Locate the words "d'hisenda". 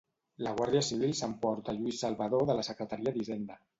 3.19-3.61